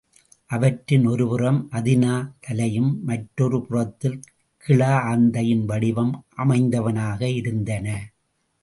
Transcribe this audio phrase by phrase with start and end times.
[0.49, 2.13] அவற்றின் ஒருபுறம் அதினா
[2.39, 4.17] தலையும், மற்றொரு புறத்தில்
[4.63, 6.13] கிழஆந்தையின் வடிவும்
[6.37, 7.87] அமைந்தனவாக இருந்தன.